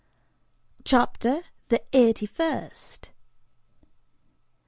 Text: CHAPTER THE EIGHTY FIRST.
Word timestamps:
CHAPTER 0.83 1.43
THE 1.69 1.83
EIGHTY 1.93 2.25
FIRST. 2.25 3.11